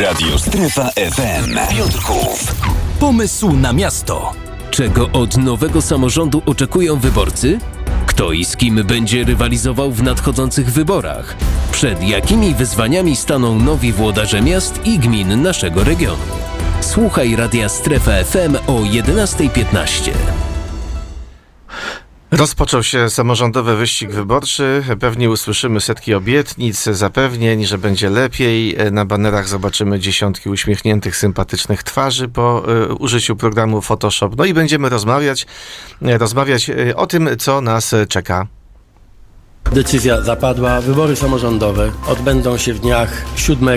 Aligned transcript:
Radio 0.00 0.38
Strefa 0.38 0.90
FM. 0.90 1.76
Piotrków. 1.76 2.54
Pomysł 3.00 3.52
na 3.52 3.72
miasto. 3.72 4.32
Czego 4.70 5.10
od 5.10 5.36
nowego 5.36 5.82
samorządu 5.82 6.42
oczekują 6.46 6.98
wyborcy? 6.98 7.58
Kto 8.06 8.32
i 8.32 8.44
z 8.44 8.56
kim 8.56 8.84
będzie 8.84 9.24
rywalizował 9.24 9.92
w 9.92 10.02
nadchodzących 10.02 10.72
wyborach? 10.72 11.36
Przed 11.72 12.02
jakimi 12.02 12.54
wyzwaniami 12.54 13.16
staną 13.16 13.58
nowi 13.58 13.92
włodarze 13.92 14.42
miast 14.42 14.80
i 14.84 14.98
gmin 14.98 15.42
naszego 15.42 15.84
regionu? 15.84 16.22
Słuchaj 16.80 17.36
Radia 17.36 17.68
Strefa 17.68 18.24
FM 18.24 18.56
o 18.66 18.80
11.15. 18.80 20.10
Rozpoczął 22.32 22.82
się 22.82 23.10
samorządowy 23.10 23.76
wyścig 23.76 24.10
wyborczy. 24.10 24.82
Pewnie 25.00 25.30
usłyszymy 25.30 25.80
setki 25.80 26.14
obietnic, 26.14 26.82
zapewnień, 26.82 27.64
że 27.66 27.78
będzie 27.78 28.10
lepiej. 28.10 28.76
Na 28.90 29.04
banerach 29.04 29.48
zobaczymy 29.48 29.98
dziesiątki 29.98 30.48
uśmiechniętych, 30.48 31.16
sympatycznych 31.16 31.82
twarzy 31.82 32.28
po 32.28 32.62
y, 32.90 32.94
użyciu 32.94 33.36
programu 33.36 33.82
Photoshop. 33.82 34.30
No 34.36 34.44
i 34.44 34.54
będziemy 34.54 34.88
rozmawiać, 34.88 35.46
y, 36.02 36.18
rozmawiać 36.18 36.68
y, 36.68 36.96
o 36.96 37.06
tym, 37.06 37.28
co 37.38 37.60
nas 37.60 37.94
czeka. 38.08 38.46
Decyzja 39.72 40.22
zapadła. 40.22 40.80
Wybory 40.80 41.16
samorządowe 41.16 41.92
odbędą 42.06 42.58
się 42.58 42.74
w 42.74 42.80
dniach 42.80 43.24
7 43.36 43.68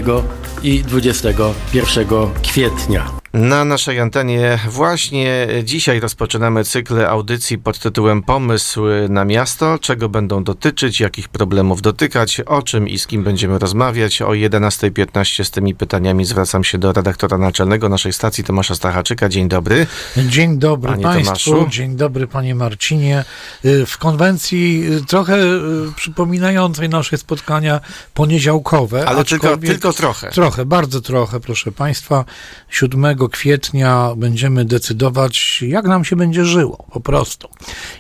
i 0.64 0.84
21 0.84 2.08
kwietnia. 2.44 3.25
Na 3.36 3.66
naszej 3.66 4.00
antenie 4.00 4.60
właśnie 4.70 5.48
dzisiaj 5.64 6.00
rozpoczynamy 6.00 6.64
cykl 6.64 7.06
audycji 7.06 7.58
pod 7.58 7.80
tytułem 7.80 8.24
Pomysł 8.24 8.82
na 9.10 9.26
miasto. 9.26 9.80
Czego 9.80 10.10
będą 10.10 10.44
dotyczyć, 10.44 11.00
jakich 11.00 11.30
problemów 11.30 11.82
dotykać, 11.82 12.40
o 12.40 12.62
czym 12.62 12.88
i 12.88 13.00
z 13.00 13.08
kim 13.08 13.24
będziemy 13.24 13.60
rozmawiać. 13.60 14.22
O 14.22 14.28
11.15 14.28 15.44
z 15.44 15.52
tymi 15.52 15.76
pytaniami 15.76 16.26
zwracam 16.26 16.64
się 16.64 16.78
do 16.78 16.94
redaktora 16.94 17.38
naczelnego 17.38 17.90
naszej 17.90 18.14
stacji 18.14 18.44
Tomasza 18.44 18.76
Stachaczyka. 18.76 19.30
Dzień 19.30 19.48
dobry. 19.48 19.88
Dzień 20.18 20.60
dobry 20.60 20.92
Panie 20.92 21.04
Państwu. 21.04 21.52
Tomaszu. 21.52 21.70
Dzień 21.70 21.96
dobry 21.96 22.28
Panie 22.28 22.56
Marcinie. 22.56 23.26
Y, 23.66 23.86
W 23.86 23.98
konwencji 23.98 24.94
y, 24.94 25.06
trochę 25.06 25.38
y, 25.44 25.60
przypominającej 25.96 26.90
nasze 26.90 27.18
spotkania 27.18 27.80
poniedziałkowe. 28.14 29.06
Ale 29.08 29.26
tylko, 29.26 29.58
tylko 29.58 29.94
trochę. 29.94 30.30
Trochę, 30.30 30.66
bardzo 30.66 31.02
trochę, 31.02 31.40
proszę 31.40 31.72
Państwa. 31.72 32.26
7 32.70 33.25
kwietnia 33.30 34.14
będziemy 34.18 34.66
decydować, 34.66 35.62
jak 35.68 35.86
nam 35.86 36.06
się 36.06 36.16
będzie 36.16 36.46
żyło, 36.46 36.86
po 36.92 37.00
prostu. 37.00 37.48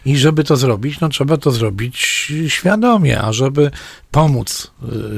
I 0.06 0.18
żeby 0.18 0.44
to 0.44 0.56
zrobić, 0.56 1.00
no 1.00 1.10
trzeba 1.10 1.38
to 1.38 1.52
zrobić 1.52 2.32
świadomie, 2.48 3.22
a 3.22 3.34
żeby 3.34 3.72
pomóc 4.12 4.72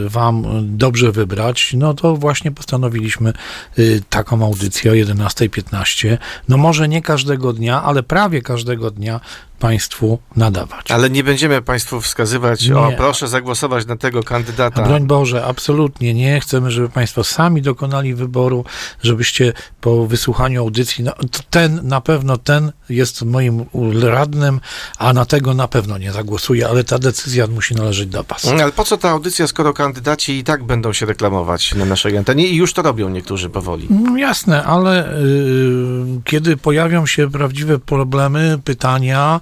y, 0.06 0.10
Wam 0.10 0.46
dobrze 0.78 1.12
wybrać, 1.12 1.74
no 1.78 1.94
to 1.94 2.16
właśnie 2.16 2.52
postanowiliśmy 2.52 3.34
y, 3.80 4.02
taką 4.10 4.46
audycję 4.46 4.92
o 4.92 4.94
11.15. 4.94 6.18
No 6.48 6.58
może 6.58 6.88
nie 6.88 7.02
każdego 7.02 7.54
dnia, 7.54 7.84
ale 7.84 8.04
prawie 8.04 8.42
każdego 8.42 8.92
dnia 8.92 9.20
Państwu 9.60 10.20
nadawać. 10.36 10.92
Ale 10.92 11.10
nie 11.10 11.24
będziemy 11.24 11.62
Państwu 11.62 12.02
wskazywać, 12.02 12.70
o 12.72 12.90
Nie. 12.90 12.98
proszę 12.98 13.28
zagłosować 13.28 13.86
na 13.86 13.96
tego 13.98 14.20
A 14.20 14.24
kandydata. 14.24 14.84
broń 14.84 15.08
Boże, 15.08 15.46
absolutnie 15.46 16.14
nie. 16.14 16.40
Chcemy, 16.40 16.72
żeby 16.72 16.90
Państwo 16.90 17.24
sami 17.24 17.62
dokonali 17.62 18.14
wyboru, 18.16 18.66
żebyście 19.04 19.54
po 19.82 20.08
wysłuchaniu 20.08 20.62
audycji, 20.62 21.04
no, 21.04 21.14
ten 21.50 21.80
na 21.84 22.02
pewno, 22.02 22.38
ten 22.38 22.72
jest 22.90 23.22
moim 23.22 23.66
radnym, 24.02 24.60
a 24.98 25.14
na 25.14 25.26
tego 25.26 25.54
na 25.54 25.68
pewno 25.68 25.98
nie 25.98 26.12
zagłosuję, 26.12 26.68
ale 26.68 26.84
ta 26.84 27.00
decyzja 27.00 27.48
musi 27.48 27.76
należeć 27.76 28.10
do 28.10 28.24
Was. 28.24 28.46
Ale 28.48 28.72
po 28.72 28.84
co 28.84 28.98
ta 28.98 29.10
audycja, 29.10 29.48
skoro 29.48 29.74
kandydaci 29.74 30.38
i 30.38 30.44
tak 30.44 30.64
będą 30.64 30.94
się 30.94 31.06
reklamować 31.06 31.76
na 31.76 31.86
naszej 31.86 32.18
antenie 32.18 32.48
i 32.48 32.56
już 32.56 32.74
to 32.74 32.82
robią 32.82 33.10
niektórzy 33.10 33.50
powoli? 33.50 33.88
No 33.90 34.18
jasne, 34.18 34.64
ale 34.64 35.14
y, 35.14 36.22
kiedy 36.24 36.58
pojawią 36.58 37.06
się 37.06 37.32
prawdziwe 37.32 37.80
problemy, 37.80 38.60
pytania, 38.64 39.42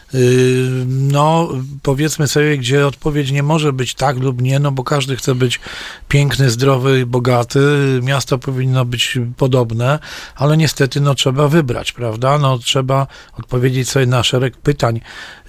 no 0.87 1.49
powiedzmy 1.81 2.27
sobie, 2.27 2.57
gdzie 2.57 2.87
odpowiedź 2.87 3.31
nie 3.31 3.43
może 3.43 3.73
być 3.73 3.93
tak 3.93 4.17
lub 4.17 4.41
nie, 4.41 4.59
no 4.59 4.71
bo 4.71 4.83
każdy 4.83 5.15
chce 5.15 5.35
być 5.35 5.59
piękny, 6.07 6.49
zdrowy, 6.49 7.05
bogaty, 7.05 7.59
miasto 8.03 8.37
powinno 8.37 8.85
być 8.85 9.19
podobne, 9.37 9.99
ale 10.35 10.57
niestety 10.57 11.01
no 11.01 11.15
trzeba 11.15 11.47
wybrać, 11.47 11.91
prawda? 11.91 12.37
No 12.37 12.57
trzeba 12.57 13.07
odpowiedzieć 13.39 13.89
sobie 13.89 14.05
na 14.05 14.23
szereg 14.23 14.57
pytań. 14.57 15.01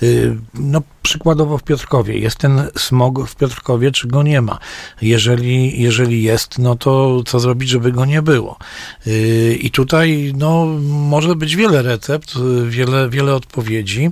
Y, 0.02 0.36
no 0.54 0.82
przykładowo 1.02 1.58
w 1.58 1.62
Piotrkowie, 1.62 2.18
jest 2.18 2.36
ten 2.36 2.68
smog 2.78 3.28
w 3.28 3.36
Piotrkowie, 3.36 3.92
czy 3.92 4.08
go 4.08 4.22
nie 4.22 4.42
ma? 4.42 4.58
Jeżeli, 5.02 5.82
jeżeli 5.82 6.22
jest, 6.22 6.58
no 6.58 6.76
to 6.76 7.22
co 7.26 7.40
zrobić, 7.40 7.68
żeby 7.68 7.92
go 7.92 8.04
nie 8.04 8.22
było? 8.22 8.58
Yy, 9.06 9.54
I 9.54 9.70
tutaj 9.70 10.32
no, 10.36 10.66
może 10.88 11.36
być 11.36 11.56
wiele 11.56 11.82
recept, 11.82 12.36
yy, 12.36 12.70
wiele, 12.70 13.08
wiele 13.10 13.34
odpowiedzi. 13.34 14.10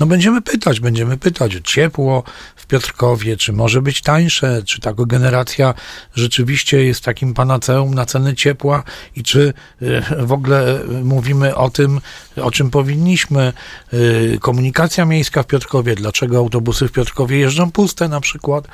No 0.00 0.06
będziemy 0.06 0.42
pytać, 0.42 0.80
będziemy 0.80 1.16
pytać 1.16 1.56
o 1.56 1.60
ciepło 1.60 2.22
w 2.56 2.66
Piotrkowie, 2.66 3.36
czy 3.36 3.52
może 3.52 3.82
być 3.82 4.02
tańsze, 4.02 4.62
czy 4.62 4.80
ta 4.80 4.94
kogeneracja 4.94 5.74
rzeczywiście 6.14 6.84
jest 6.84 7.04
takim 7.04 7.34
panaceum 7.34 7.94
na 7.94 8.06
ceny 8.06 8.34
ciepła 8.34 8.82
i 9.16 9.22
czy 9.22 9.52
yy, 9.80 10.02
w 10.26 10.32
ogóle 10.32 10.80
mówimy 11.04 11.56
o 11.56 11.70
tym, 11.70 12.00
o 12.42 12.50
czym 12.50 12.70
powinniśmy. 12.70 13.52
Yy, 13.92 14.38
Komunikacja 14.40 15.04
miejska 15.04 15.42
w 15.42 15.46
Piotrkowie, 15.46 15.94
dlaczego 15.94 16.38
autobusy 16.38 16.88
w 16.88 16.92
Piotrkowie 16.92 17.38
jeżdżą 17.38 17.70
puste 17.72 18.08
na 18.08 18.20
przykład, 18.20 18.68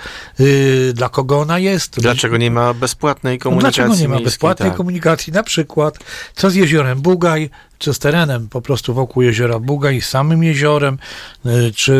dla 0.94 1.08
kogo 1.08 1.40
ona 1.40 1.58
jest. 1.58 2.00
Dlaczego 2.00 2.36
nie 2.36 2.50
ma 2.50 2.74
bezpłatnej 2.74 3.38
No 3.38 3.42
komunikacji 3.42 3.76
Dlaczego 3.82 3.94
nie 4.00 4.08
ma 4.08 4.14
miejskiej? 4.14 4.24
bezpłatnej 4.24 4.68
Tak. 4.68 4.76
komunikacji? 4.76 5.32
Na 5.32 5.42
przykład, 5.42 5.98
co 6.34 6.50
z 6.50 6.54
jeziorem 6.54 7.00
Bugaj, 7.00 7.50
czy 7.78 7.94
z 7.94 7.98
terenem? 7.98 8.48
Po 8.48 8.62
prostu 8.62 8.94
wokół 8.94 9.22
jeziora 9.22 9.58
Bugaj, 9.58 10.00
z 10.00 10.08
samym 10.08 10.42
jeziorem, 10.42 10.98
y, 11.46 11.72
czy 11.72 11.92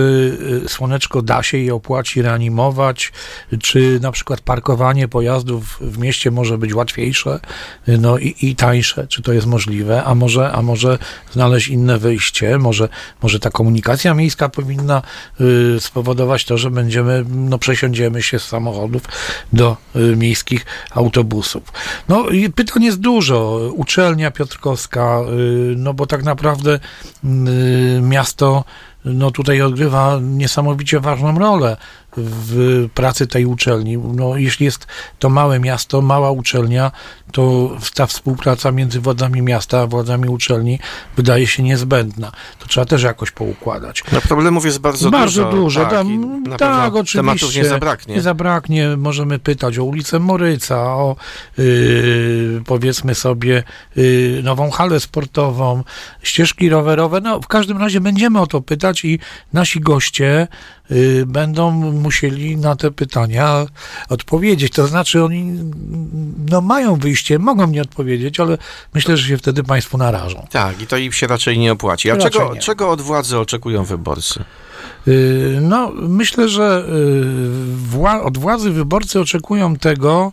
y, 0.64 0.68
Słoneczko 0.68 1.22
da 1.22 1.42
się 1.42 1.58
je 1.58 1.74
opłaci 1.74 2.22
reanimować, 2.22 3.12
czy 3.62 3.98
na 4.02 4.12
przykład 4.12 4.40
parkowanie 4.40 5.08
pojazdów 5.08 5.78
w 5.80 5.98
mieście 5.98 6.30
może 6.30 6.58
być 6.58 6.74
łatwiejsze 6.74 7.40
y, 7.88 7.98
no 7.98 8.18
i, 8.18 8.34
i 8.42 8.56
tańsze, 8.56 9.06
czy 9.06 9.22
to 9.22 9.32
jest 9.32 9.46
możliwe, 9.46 10.04
a 10.04 10.14
może, 10.14 10.52
a 10.52 10.62
może 10.62 10.98
znaleźć 11.32 11.68
inne 11.68 11.98
wyjście, 11.98 12.58
może, 12.58 12.88
może 13.22 13.41
ta 13.41 13.50
komunikacja 13.50 14.14
miejska 14.14 14.48
powinna 14.48 15.02
spowodować 15.78 16.44
to, 16.44 16.58
że 16.58 16.70
będziemy, 16.70 17.24
no 17.28 17.58
przesiądziemy 17.58 18.22
się 18.22 18.38
z 18.38 18.44
samochodów 18.44 19.02
do 19.52 19.76
miejskich 20.16 20.66
autobusów. 20.91 21.62
No 22.08 22.28
i 22.28 22.50
pytań 22.50 22.82
jest 22.82 23.00
dużo. 23.00 23.70
Uczelnia 23.74 24.30
Piotrkowska, 24.30 25.20
no 25.76 25.94
bo 25.94 26.06
tak 26.06 26.22
naprawdę 26.22 26.78
y, 27.25 28.00
miasto 28.02 28.64
no 29.04 29.30
tutaj 29.30 29.62
odgrywa 29.62 30.19
niesamowicie 30.22 31.00
ważną 31.00 31.38
rolę 31.38 31.76
w 32.16 32.86
pracy 32.94 33.26
tej 33.26 33.47
uczelni. 33.47 33.98
No, 33.98 34.36
jeśli 34.36 34.64
jest 34.66 34.86
to 35.19 35.30
małe 35.30 35.60
miasto, 35.60 36.02
mała 36.02 36.30
uczelnia, 36.30 36.92
to 37.32 37.70
ta 37.94 38.06
współpraca 38.06 38.72
między 38.72 39.00
władzami 39.00 39.42
miasta 39.42 39.80
a 39.80 39.86
władzami 39.86 40.28
uczelni 40.28 40.78
wydaje 41.16 41.47
się 41.47 41.62
niezbędna. 41.62 42.32
To 42.58 42.66
trzeba 42.66 42.86
też 42.86 43.03
jakoś 43.03 43.30
poukładać. 43.30 44.04
No 44.12 44.20
problemów 44.20 44.64
jest 44.64 44.78
bardzo, 44.78 45.10
Bardzo 45.10 45.44
dużo. 45.44 45.56
dużo. 45.56 45.80
Tak, 45.80 45.91
tam, 45.91 46.58
tak, 46.58 46.94
oczywiście. 46.94 47.19
Tematów 47.19 47.56
nie 47.56 47.64
zabraknie. 47.64 48.14
Nie 48.14 48.22
zabraknie. 48.22 48.97
Możemy 48.97 49.38
pytać 49.38 49.78
o 49.78 49.84
ulicę 49.84 50.19
Moryca, 50.19 50.76
o 50.76 51.16
yy, 51.58 52.62
powiedzmy 52.66 53.14
sobie 53.14 53.62
yy, 53.97 54.41
nową 54.42 54.70
halę 54.70 55.00
sportową, 55.00 55.84
ścieżki 56.22 56.69
rowerowe. 56.69 57.20
No, 57.20 57.41
w 57.41 57.47
każdym 57.47 57.78
razie 57.78 58.00
będziemy 58.00 58.41
o 58.41 58.47
to 58.47 58.60
pytać 58.60 59.04
i 59.04 59.19
nasi 59.53 59.80
goście 59.80 60.48
będą 61.27 61.71
musieli 61.93 62.56
na 62.56 62.77
te 62.77 62.91
pytania 62.91 63.67
odpowiedzieć. 64.09 64.72
To 64.72 64.87
znaczy 64.87 65.25
oni 65.25 65.53
no, 66.50 66.61
mają 66.61 66.97
wyjście, 66.97 67.39
mogą 67.39 67.67
nie 67.67 67.83
odpowiedzieć, 67.83 68.41
ale 68.41 68.59
myślę, 68.95 69.16
że 69.16 69.28
się 69.28 69.36
wtedy 69.39 69.63
Państwu 69.63 69.98
narażą. 69.98 70.47
Tak, 70.51 70.83
i 70.83 70.86
to 70.86 70.97
im 70.97 71.13
się 71.13 71.27
raczej 71.27 71.59
nie 71.59 71.72
opłaci. 71.72 72.10
A 72.10 72.15
Raczej 72.15 72.31
czego, 72.31 72.54
nie. 72.54 72.60
czego 72.60 72.91
od 72.91 73.01
władzy 73.01 73.39
oczekują 73.39 73.84
wyborcy? 73.84 74.45
Yy, 75.07 75.59
No, 75.60 75.92
myślę, 75.95 76.48
że 76.48 76.84
yy, 76.89 77.98
wła- 77.98 78.22
od 78.22 78.39
władzy 78.39 78.71
wyborcy 78.71 79.21
oczekują 79.21 79.77
tego, 79.77 80.33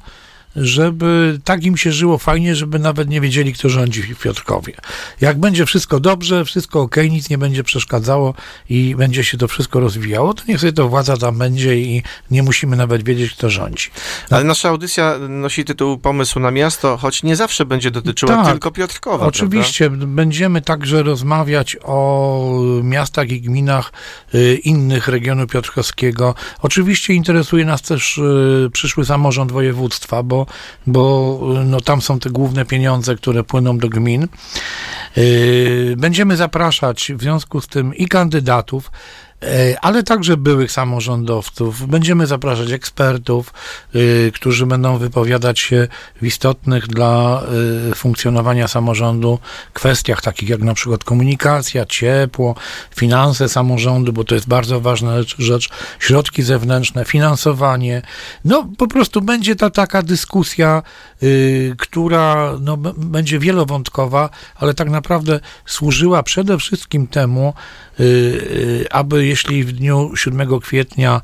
żeby 0.56 1.39
tak 1.44 1.63
im 1.63 1.77
się 1.77 1.92
żyło 1.92 2.18
fajnie, 2.18 2.56
żeby 2.56 2.80
nawet 2.80 3.09
nie 3.09 3.21
wiedzieli, 3.21 3.53
kto 3.53 3.69
rządzi 3.69 4.01
w 4.01 4.19
Piotrkowie. 4.19 4.74
Jak 5.21 5.39
będzie 5.39 5.65
wszystko 5.65 6.00
dobrze, 6.00 6.45
wszystko 6.45 6.81
ok, 6.81 6.95
nic 7.09 7.30
nie 7.30 7.38
będzie 7.38 7.63
przeszkadzało 7.63 8.33
i 8.69 8.95
będzie 8.95 9.24
się 9.24 9.38
to 9.38 9.48
wszystko 9.48 9.80
rozwijało, 9.80 10.33
to 10.33 10.44
niech 10.48 10.59
sobie 10.59 10.74
to 10.74 10.89
władza 10.89 11.18
tam 11.18 11.38
będzie 11.38 11.77
i 11.77 12.03
nie 12.31 12.44
musimy 12.44 12.75
nawet 12.75 13.03
wiedzieć, 13.03 13.33
kto 13.33 13.50
rządzi. 13.50 13.89
Ale 14.30 14.44
nasza 14.44 14.69
audycja 14.69 15.18
nosi 15.30 15.65
tytuł 15.65 15.98
Pomysł 15.98 16.39
na 16.39 16.51
miasto, 16.51 16.97
choć 16.97 17.24
nie 17.24 17.36
zawsze 17.36 17.65
będzie 17.65 17.92
dotyczyła 17.92 18.36
Tak, 18.36 18.51
tylko 18.51 18.71
Piotrkowa. 18.71 19.25
Oczywiście, 19.25 19.89
będziemy 19.89 20.62
także 20.62 21.04
rozmawiać 21.04 21.77
o 21.83 22.62
miastach 22.83 23.30
i 23.30 23.42
gminach 23.42 23.92
y, 24.36 24.59
innych 24.63 25.07
regionu 25.07 25.47
piotrkowskiego. 25.47 26.36
Oczywiście 26.62 27.13
interesuje 27.13 27.65
nas 27.65 27.81
też 27.81 28.18
y, 28.18 28.69
przyszły 28.74 29.06
samorząd 29.06 29.51
województwa, 29.51 30.24
bo 30.24 30.40
bo, 30.88 31.39
no, 31.65 31.81
tam 31.81 32.01
są 32.01 32.19
te 32.19 32.29
główne 32.29 32.65
pieniądze, 32.65 33.15
które 33.15 33.43
płyną 33.43 33.77
do 33.77 33.89
gmin. 33.89 34.27
Yy, 35.15 35.95
Będziemy 35.97 36.38
zapraszać 36.38 37.11
w 37.15 37.21
związku 37.21 37.61
z 37.61 37.67
tym 37.67 37.95
i 37.95 38.07
kandydatów, 38.07 38.91
ale 39.81 40.03
także 40.03 40.38
byłych 40.38 40.71
samorządowców. 40.71 41.88
Będziemy 41.88 42.27
zapraszać 42.27 42.71
ekspertów, 42.71 43.53
y, 43.95 44.31
którzy 44.35 44.65
będą 44.65 44.97
wypowiadać 44.97 45.59
się 45.59 45.88
w 46.21 46.25
istotnych 46.25 46.88
dla 46.88 47.43
y, 47.91 47.95
funkcjonowania 47.95 48.67
samorządu 48.67 49.39
kwestiach 49.73 50.21
takich 50.21 50.49
jak 50.49 50.61
na 50.61 50.73
przykład 50.73 51.03
komunikacja, 51.03 51.85
ciepło, 51.85 52.55
finanse 52.95 53.49
samorządu, 53.49 54.13
bo 54.13 54.23
to 54.23 54.35
jest 54.35 54.47
bardzo 54.47 54.81
ważna 54.81 55.15
rzecz, 55.38 55.69
środki 55.99 56.44
zewnętrzne, 56.44 57.05
finansowanie. 57.05 58.01
No 58.45 58.69
po 58.77 58.87
prostu 58.87 59.21
będzie 59.21 59.55
ta 59.55 59.69
taka 59.69 60.01
dyskusja, 60.03 60.83
y, 61.23 61.75
która 61.77 62.53
no, 62.59 62.77
będzie 62.97 63.39
wielowątkowa, 63.39 64.29
ale 64.55 64.73
tak 64.73 64.89
naprawdę 64.89 65.39
służyła 65.65 66.23
przede 66.23 66.57
wszystkim 66.57 67.07
temu, 67.07 67.53
aby 68.91 69.25
jeśli 69.31 69.63
w 69.63 69.72
dniu 69.72 70.12
7 70.16 70.60
kwietnia 70.60 71.22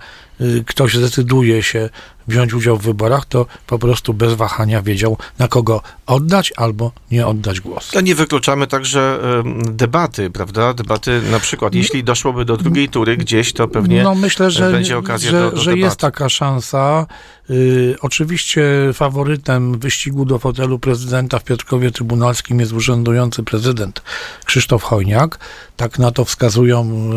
ktoś 0.66 0.96
zdecyduje 0.96 1.64
się 1.64 1.90
wziąć 2.28 2.54
udział 2.54 2.78
w 2.78 2.82
wyborach, 2.82 3.26
to 3.26 3.46
po 3.68 3.80
prostu 3.80 4.14
bez 4.14 4.34
wahania 4.34 4.82
wiedział, 4.82 5.18
na 5.40 5.48
kogo 5.48 5.82
oddać 6.06 6.54
albo 6.58 6.92
nie 7.12 7.28
oddać 7.28 7.62
głos. 7.62 7.90
To 7.90 8.02
nie 8.02 8.16
wykluczamy 8.16 8.68
także 8.68 9.20
em, 9.40 9.76
debaty, 9.78 10.30
prawda? 10.30 10.74
Debaty 10.74 11.22
na 11.32 11.40
przykład, 11.40 11.76
jeśli 11.76 12.04
doszłoby 12.04 12.46
do 12.46 12.58
drugiej 12.58 12.90
tury 12.90 13.18
gdzieś, 13.18 13.54
to 13.54 13.68
pewnie 13.68 14.04
no 14.04 14.16
myślę, 14.16 14.52
że, 14.52 14.72
będzie 14.72 14.98
okazja 14.98 15.32
że, 15.32 15.42
do, 15.42 15.52
do 15.52 15.58
że 15.58 15.72
debaty. 15.72 15.80
jest 15.80 16.00
taka 16.00 16.30
szansa. 16.30 17.06
Y, 17.50 17.96
oczywiście 18.02 18.64
faworytem 18.94 19.80
wyścigu 19.80 20.26
do 20.26 20.40
fotelu 20.40 20.80
prezydenta 20.80 21.40
w 21.40 21.44
Piotrkowie 21.44 21.92
Trybunalskim 21.92 22.60
jest 22.60 22.74
urzędujący 22.74 23.44
prezydent 23.44 24.02
Krzysztof 24.46 24.84
Chojniak. 24.84 25.40
Tak 25.78 26.00
na 26.00 26.12
to 26.12 26.26
wskazują 26.26 27.10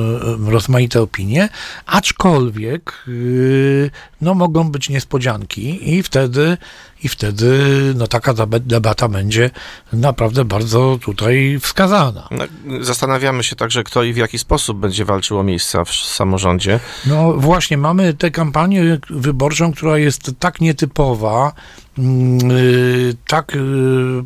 y, 0.47 0.51
rozmaite 0.51 1.03
opinie. 1.03 1.49
Aczkolwiek 1.87 3.05
y, 3.09 3.10
no, 4.21 4.35
mogą 4.35 4.71
być 4.71 4.89
niespodzianki 4.89 5.95
i 5.95 6.03
wtedy, 6.03 6.57
i 7.03 7.09
wtedy 7.09 7.59
no, 7.97 8.07
taka 8.07 8.35
deba- 8.35 8.61
debata 8.61 9.09
będzie 9.09 9.51
naprawdę 9.93 10.45
bardzo 10.45 10.99
tutaj 11.03 11.59
wskazana. 11.61 12.29
No, 12.31 12.45
Zastanawiamy 12.85 13.43
się 13.43 13.57
także, 13.57 13.85
kto 13.85 14.03
i 14.03 14.13
w 14.13 14.17
jaki 14.17 14.39
sposób 14.39 14.79
będzie 14.79 15.05
walczył 15.05 15.39
o 15.39 15.43
miejsca 15.43 15.85
w 15.85 15.95
samorządzie. 15.95 16.81
No 17.07 17.33
właśnie, 17.33 17.77
mamy 17.77 18.15
tę 18.15 18.31
kampanię 18.31 18.99
wyborczą, 19.11 19.73
która 19.73 19.99
jest 19.99 20.31
tak 20.39 20.61
nietypowa, 20.61 21.53
mm, 21.99 22.51
y, 22.51 23.17
tak 23.29 23.55
y, 23.57 23.59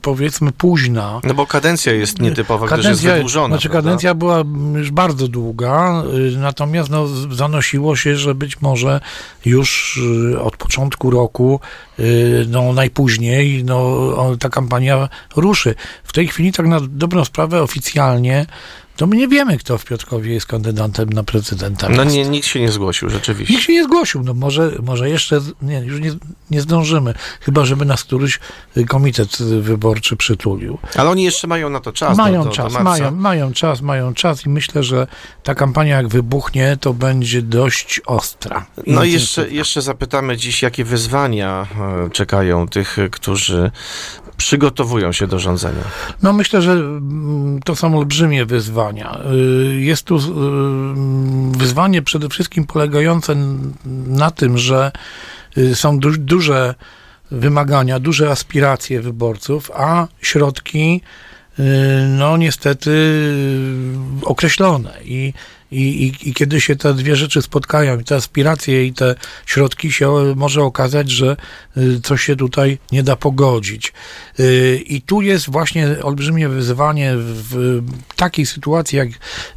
powiedzmy 0.02 0.52
późna. 0.52 1.20
No 1.24 1.34
bo 1.34 1.46
kadencja 1.46 1.92
jest 1.92 2.20
nietypowa, 2.20 2.66
gdyż 2.66 2.86
jest 2.86 3.02
wydłużona. 3.02 3.48
znaczy 3.48 3.68
prawda? 3.68 3.88
kadencja 3.88 4.14
była 4.14 4.42
już 4.74 4.90
bardzo 4.90 5.28
długa, 5.28 6.02
y, 6.34 6.36
natomiast 6.38 6.90
no, 6.90 7.06
zanosiło 7.30 7.96
się, 7.96 8.16
że 8.16 8.34
być 8.34 8.60
może 8.60 9.00
już 9.44 10.00
od 10.40 10.56
początku 10.56 11.10
roku, 11.10 11.60
y, 11.98 12.46
najpóźniej, 12.72 13.64
no 13.64 14.36
ta 14.40 14.48
kampania 14.48 15.08
ruszy. 15.36 15.74
W 16.04 16.12
tej 16.12 16.28
chwili 16.28 16.52
tak 16.52 16.66
na 16.66 16.80
dobrą 16.80 17.24
sprawę 17.24 17.62
oficjalnie 17.62 18.46
to 18.96 19.06
my 19.06 19.16
nie 19.16 19.28
wiemy, 19.28 19.58
kto 19.58 19.78
w 19.78 19.84
Piotrkowie 19.84 20.34
jest 20.34 20.46
kandydatem 20.46 21.10
na 21.10 21.22
prezydenta. 21.22 21.88
No 21.88 21.96
miasta. 21.96 22.12
nie, 22.12 22.24
nikt 22.24 22.46
się 22.46 22.60
nie 22.60 22.72
zgłosił, 22.72 23.10
rzeczywiście. 23.10 23.54
Nikt 23.54 23.66
się 23.66 23.72
nie 23.72 23.84
zgłosił, 23.84 24.22
no 24.22 24.34
może, 24.34 24.72
może 24.82 25.10
jeszcze, 25.10 25.40
nie, 25.62 25.78
już 25.80 26.00
nie, 26.00 26.12
nie 26.50 26.60
zdążymy, 26.60 27.14
chyba 27.40 27.64
żeby 27.64 27.84
nas 27.84 28.04
któryś 28.04 28.40
y, 28.76 28.84
komitet 28.84 29.42
wyborczy 29.42 30.16
przytulił. 30.16 30.78
Ale 30.96 31.10
oni 31.10 31.24
jeszcze 31.24 31.46
mają 31.46 31.70
na 31.70 31.80
to 31.80 31.92
czas. 31.92 32.18
mają 32.18 32.42
do, 32.42 32.48
do, 32.48 32.54
czas, 32.54 32.72
do 32.72 32.80
mają, 32.80 33.10
mają 33.10 33.52
czas, 33.52 33.80
mają 33.80 34.14
czas 34.14 34.46
i 34.46 34.48
myślę, 34.48 34.82
że 34.82 35.06
ta 35.42 35.54
kampania 35.54 35.96
jak 35.96 36.08
wybuchnie, 36.08 36.76
to 36.80 36.94
będzie 36.94 37.42
dość 37.42 38.00
ostra. 38.06 38.66
No 38.86 39.04
i 39.04 39.12
jeszcze, 39.12 39.50
jeszcze 39.50 39.82
zapytamy 39.82 40.36
dziś, 40.36 40.62
jakie 40.62 40.84
wyzwania 40.84 41.66
e, 42.06 42.10
czekają 42.10 42.68
tych, 42.68 42.96
którzy 43.10 43.70
przygotowują 44.36 45.12
się 45.12 45.26
do 45.26 45.38
rządzenia. 45.38 45.82
No 46.22 46.32
myślę, 46.32 46.62
że 46.62 46.72
mm, 46.72 47.60
to 47.64 47.76
są 47.76 47.98
olbrzymie 47.98 48.46
wyzwania. 48.46 49.18
Y, 49.70 49.80
Jest 49.80 50.02
tu 50.04 50.16
y, 50.16 50.20
wyzwanie 51.58 52.02
przede 52.02 52.28
wszystkim 52.28 52.66
polegające 52.66 53.36
na 54.06 54.30
tym, 54.30 54.58
że 54.58 54.92
y, 55.58 55.74
są 55.74 55.98
du- 55.98 56.18
duże 56.18 56.74
wymagania, 57.30 58.00
duże 58.00 58.30
aspiracje 58.30 59.00
wyborców, 59.02 59.70
a 59.74 60.06
środki 60.20 61.00
no 62.08 62.36
niestety 62.36 62.90
określone 64.22 64.94
i, 65.04 65.32
i, 65.74 66.04
i, 66.04 66.28
i 66.28 66.34
kiedy 66.34 66.60
się 66.60 66.76
te 66.76 66.94
dwie 66.94 67.16
rzeczy 67.16 67.42
spotkają, 67.42 68.00
i 68.00 68.04
te 68.04 68.14
aspiracje 68.14 68.86
i 68.86 68.92
te 68.92 69.14
środki 69.46 69.92
się 69.92 70.34
może 70.36 70.62
okazać, 70.62 71.10
że 71.10 71.36
y, 71.76 72.00
coś 72.00 72.22
się 72.22 72.36
tutaj 72.36 72.78
nie 72.92 73.02
da 73.02 73.16
pogodzić. 73.16 73.92
Y, 74.40 74.82
I 74.86 75.02
tu 75.02 75.22
jest 75.22 75.50
właśnie 75.50 75.88
olbrzymie 76.02 76.48
wyzwanie 76.48 77.12
w 77.16 77.82
takiej 78.16 78.46
sytuacji, 78.46 78.98
jak 78.98 79.08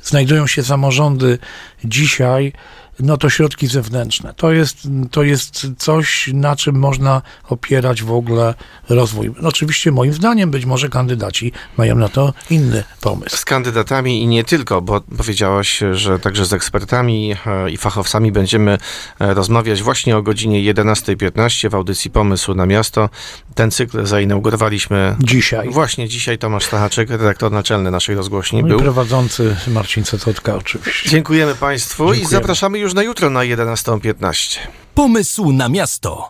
znajdują 0.04 0.48
się 0.48 0.64
samorządy 0.64 1.38
dzisiaj, 1.84 2.54
no 3.00 3.18
to 3.18 3.30
środki 3.30 3.68
zewnętrzne. 3.68 4.34
To 4.34 4.52
jest, 4.52 4.88
to 5.12 5.24
jest 5.24 5.68
coś, 5.78 6.30
na 6.34 6.56
czym 6.56 6.76
można 6.80 7.22
opierać 7.50 8.04
w 8.04 8.12
ogóle 8.12 8.54
rozwój. 8.90 9.32
No 9.42 9.50
oczywiście 9.50 9.92
moim 9.92 10.14
zdaniem 10.14 10.52
być 10.52 10.66
może 10.66 10.90
kandydaci 10.90 11.52
mają 11.78 11.96
na 11.96 12.10
to 12.10 12.34
inny 12.50 12.84
pomysł. 13.02 13.38
Z 13.38 13.46
kandydatami 13.46 14.22
i 14.22 14.28
nie 14.28 14.44
tylko, 14.44 14.82
bo 14.82 15.02
powiedziałaś, 15.02 15.80
że 15.92 16.20
także 16.20 16.46
z 16.46 16.54
ekspertami 16.54 17.36
e, 17.46 17.70
i 17.70 17.78
fachowcami 17.78 18.32
będziemy 18.32 18.78
e, 19.20 19.34
rozmawiać 19.34 19.84
właśnie 19.84 20.18
o 20.18 20.22
godzinie 20.22 20.74
11.15 20.74 21.70
w 21.70 21.76
audycji 21.76 22.12
Pomysł 22.12 22.54
na 22.54 22.66
Miasto. 22.66 23.10
Ten 23.56 23.72
cykl 23.72 24.06
zainaugurowaliśmy 24.06 25.16
Dzisiaj. 25.20 25.70
właśnie 25.70 26.08
dzisiaj. 26.10 26.38
Tomasz 26.38 26.66
Stachaczek, 26.66 27.10
redaktor 27.10 27.52
naczelny 27.52 27.92
naszej 27.92 28.16
rozgłośni 28.16 28.62
No 28.62 28.68
i 28.68 28.70
był. 28.70 28.80
prowadzący 28.80 29.56
Marcin 29.68 30.04
Cetotka 30.04 30.56
oczywiście. 30.56 31.10
Dziękujemy 31.10 31.56
Państwu 31.56 32.04
i 32.04 32.08
Dziękujemy. 32.08 32.30
zapraszamy 32.42 32.80
już 32.88 32.94
na 32.94 33.04
jutro 33.04 33.30
na 33.30 33.40
11.15. 33.40 34.60
Pomysł 34.96 35.52
na 35.52 35.70
miasto. 35.70 36.26